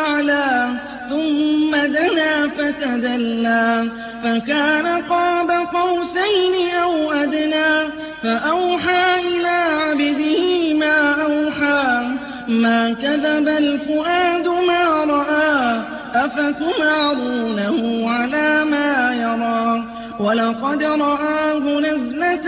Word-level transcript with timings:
الْأَعْلَىٰ 0.00 0.70
ثُمَّ 1.10 1.76
دَنَا 1.76 2.48
فَتَدَلَّىٰ 2.48 3.88
فَكَانَ 4.24 4.86
قَابَ 5.10 5.50
قَوْسَيْنِ 5.50 6.74
أَوْ 6.82 7.12
أَدْنَىٰ 7.12 7.74
فَأَوْحَىٰ 8.22 9.20
إِلَىٰ 9.28 9.58
عَبْدِهِ 9.82 10.74
مَا 10.74 10.98
أَوْحَىٰ 11.22 12.08
مَا 12.48 12.92
كَذَبَ 13.02 13.48
الْفُؤَادُ 13.48 14.46
مَا 14.48 14.84
رَأَىٰ 15.04 15.80
أَفَتُمَارُونَهُ 16.14 18.10
عَلَىٰ 18.10 18.64
مَا 18.64 19.14
يَرَىٰ؟ 19.24 19.82
وَلَقَدْ 20.20 20.82
رَآهُ 20.82 21.64
نَزْلَةً 21.80 22.46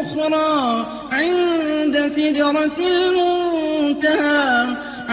أُخْرَىٰ 0.00 0.84
عِندَ 1.12 1.94
سِدْرَةِ 2.16 2.78
الْمُنتَهَىٰ 2.96 4.66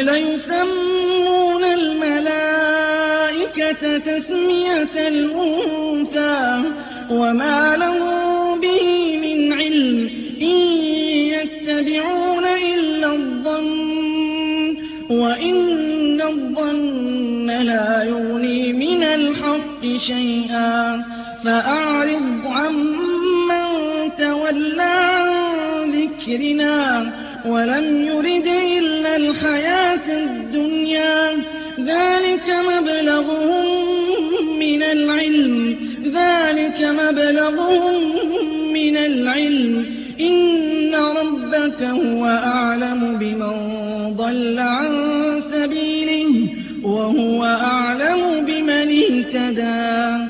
لَيُسَمُّونَ 0.00 1.64
الْمَلَائِكَةَ 1.64 2.78
تَسْمِيَةَ 3.98 5.08
الْأُنثَىٰ 5.08 6.62
وَمَا 7.10 7.76
لَهُم 7.76 8.60
بِهِ 8.60 9.16
مِنْ 9.24 9.52
عِلْمٍ 9.52 10.08
ۖ 10.08 10.10
إِن 10.42 10.56
يَتَّبِعُونَ 11.34 12.44
إِلَّا 12.44 13.12
الظَّنَّ 13.12 14.76
وَإِنَّ 15.10 16.22
الظَّنَّ 16.22 17.50
لَا 17.62 18.02
يُغْنِي 18.02 18.72
مِنَ 18.72 19.02
الْحَقِّ 19.02 19.82
شَيْئًا 20.06 21.02
فَأَعْرِضْ 21.44 22.46
عَمَّن 22.46 23.66
تَوَلَّىٰ 24.18 24.82
عَن 24.82 25.90
ذِكْرِنَا 25.90 26.74
وَلَمْ 27.44 28.02
يُرِدْ 28.02 28.46
إِلَّا 28.46 29.16
الْحَيَاةَ 29.16 30.08
الدُّنْيَا. 30.08 31.32
ذَٰلِكَ 31.80 32.48
مَبْلَغُهُم 32.48 33.66
مِّنَ 34.58 34.82
الْعِلْمِ. 34.82 35.76
ذَٰلِكَ 36.04 36.82
مَبْلَغُهُم 36.82 37.94
مِّنَ 38.72 38.96
الْعِلْمِ 38.96 39.84
ۚ. 39.84 40.20
إِنَّ 40.20 40.94
رَبَّكَ 40.94 41.82
هُوَ 41.82 42.26
أَعْلَمُ 42.26 43.18
بِمَن 43.18 43.56
ضَلَّ 44.16 44.58
عَن 44.58 44.90
سَبِيلِهِ 45.52 46.48
وَهُوَ 46.84 47.44
أَعْلَمُ 47.44 48.44
بِمَنِ 48.46 49.02
اهْتَدَىٰ. 49.02 50.26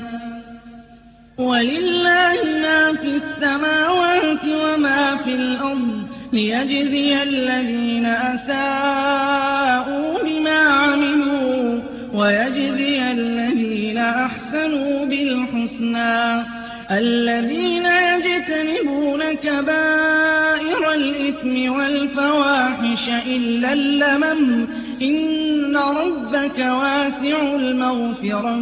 وَلِلَّهِ 1.39 2.37
مَا 2.63 2.93
فِي 2.93 3.07
السَّمَاوَاتِ 3.07 3.84
لِيَجْزِيَ 6.35 7.23
الَّذِينَ 7.23 8.05
أَسَاءُوا 8.05 9.43
بِمَا 10.23 10.59
عَمِلُوا 10.59 11.79
وَيَجْزِيَ 12.13 13.11
الَّذِينَ 13.11 13.97
أَحْسَنُوا 13.97 15.05
بِالْحُسْنَىٰ. 15.05 16.43
الَّذِينَ 16.91 17.85
يَجْتَنِبُونَ 17.85 19.21
كَبَائِرَ 19.43 20.93
الْإِثْمِ 20.93 21.73
وَالْفَوَاحِشَ 21.75 23.05
إِلَّا 23.27 23.73
اللَّمَمَ 23.73 24.65
ۚ 24.65 24.69
إِنَّ 25.01 25.77
رَبَّكَ 25.77 26.57
وَاسِعُ 26.59 27.55
الْمَغْفِرَةِ 27.55 28.59
ۚ 28.59 28.61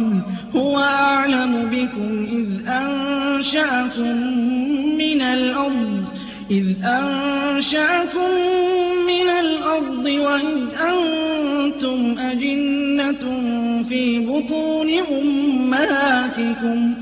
هُوَ 0.56 0.78
أَعْلَمُ 0.78 1.52
بِكُمْ 1.72 2.10
إِذْ 2.38 2.48
أَنشَأَكُم 2.68 4.14
مِّنَ 5.02 5.20
الْأَرْضِ 5.22 5.93
وَإِذْ 6.50 6.66
أَنتُمْ 10.90 12.18
أَجِنَّةٌ 12.18 13.22
فِي 13.88 14.18
بُطُونِ 14.28 14.88
أُمَّهَاتِكُمْ 15.20 16.94
ۖ 16.94 16.96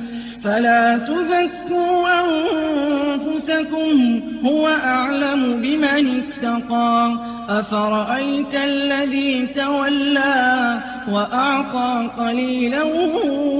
فَلَا 0.44 0.98
تُزَكُّوا 0.98 2.08
أَنفُسَكُمْ 2.20 4.20
ۖ 4.20 4.46
هُوَ 4.46 4.68
أَعْلَمُ 4.68 5.42
بِمَنِ 5.62 6.22
اتَّقَىٰ 6.22 7.16
أَفَرَأَيْتَ 7.48 8.54
الَّذِي 8.54 9.46
تَوَلَّىٰ 9.46 10.80
وَأَعْطَىٰ 11.12 12.10
قَلِيلًا 12.18 12.82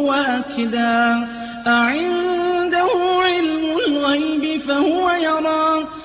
وَأَكْدَىٰ 0.09 1.27
أَعِندَهُ 1.67 2.91
عِلْمُ 3.27 3.65
الْغَيْبِ 3.87 4.61
فَهُوَ 4.69 5.11
يَرَىٰ 5.11 5.72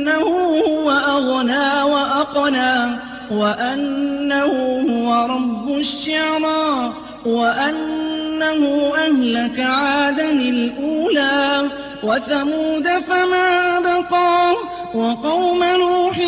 وأنه 0.00 0.60
هو 0.66 0.90
أغنى 0.90 1.82
وأقنى 1.92 2.96
وأنه 3.30 4.52
هو 4.90 5.26
رب 5.26 5.76
الشعرى 5.78 6.92
وأنه 7.26 8.92
أهلك 8.96 9.60
عادا 9.60 10.30
الأولى 10.32 11.68
وثمود 12.02 12.88
فما 13.08 13.80
بقى 13.80 14.54
وقوم 14.94 15.64
نوح 15.64 16.18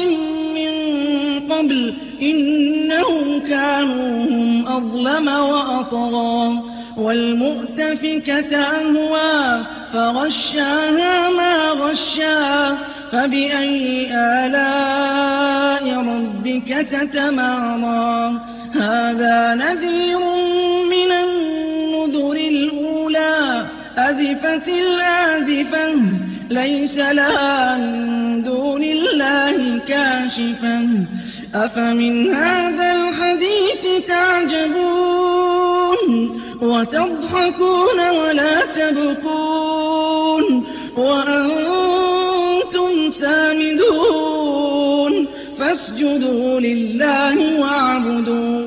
من 0.54 0.72
قبل 1.52 1.94
إنهم 2.22 3.40
كانوا 3.48 4.24
هم 4.30 4.66
أظلم 4.68 5.28
وأطغى 5.28 6.62
والمؤتفكة 6.96 8.56
أهوى 8.56 9.64
فغشاها 9.92 11.30
ما 11.30 11.70
غشا. 11.70 12.76
فبأي 13.12 14.08
آلاء 14.14 15.84
ربك 15.98 16.86
تتمارى؟ 16.92 18.40
هذا 18.74 19.54
نذير 19.54 20.18
من 20.90 21.12
النذر 21.12 22.32
الأولى. 22.32 23.66
أزفت 23.96 24.68
الآزفة 24.68 25.94
ليس 26.50 26.96
لها 26.96 27.76
من 27.76 28.42
دون 28.42 28.82
الله 28.82 29.78
كاشفة. 29.88 30.88
أفمن 31.54 32.34
هذا 32.34 32.92
الحديث 32.92 34.06
تعجبون؟ 34.08 36.02
وتضحكون 36.62 38.10
ولا 38.10 38.60
تبكون؟ 38.76 40.44
وأنتم 40.96 41.91
فاسجدوا 46.02 46.60
لله 46.60 47.60
واعبدون 47.60 48.61